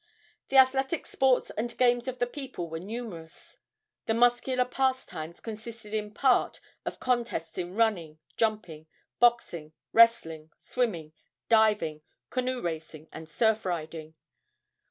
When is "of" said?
2.07-2.17, 6.87-6.99